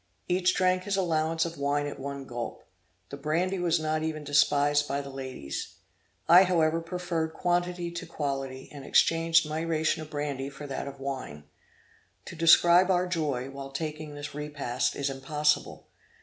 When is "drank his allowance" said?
0.55-1.45